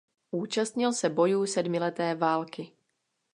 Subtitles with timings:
[0.31, 2.71] Účastnil se bojů sedmileté války.